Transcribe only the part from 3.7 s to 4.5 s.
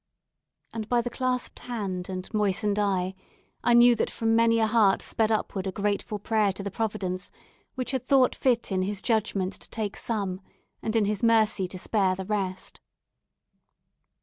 knew that from